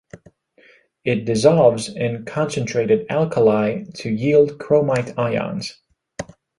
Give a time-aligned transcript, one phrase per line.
[1.05, 5.79] It dissolves in concentrated alkali to yield chromite ions.